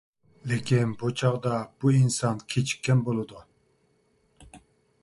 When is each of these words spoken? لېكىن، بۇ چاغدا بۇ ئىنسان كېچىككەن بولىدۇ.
لېكىن، 0.51 0.95
بۇ 1.01 1.09
چاغدا 1.21 1.59
بۇ 1.85 1.93
ئىنسان 1.99 2.43
كېچىككەن 2.55 3.05
بولىدۇ. 3.11 3.45